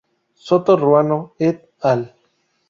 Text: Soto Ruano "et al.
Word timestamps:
Soto 0.33 0.77
Ruano 0.77 1.35
"et 1.37 1.69
al. 1.81 2.01